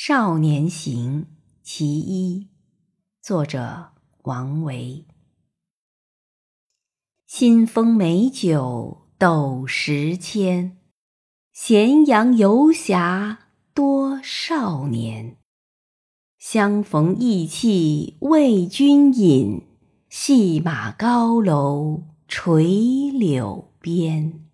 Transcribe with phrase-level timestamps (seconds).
[0.00, 1.26] 少年行
[1.60, 2.46] 其一
[3.20, 5.04] 作者王维。
[7.26, 10.78] 新丰美酒斗十千
[11.52, 15.38] 咸阳游侠多少年。
[16.38, 19.66] 相逢意气为君饮
[20.08, 24.47] 系马高楼垂柳边。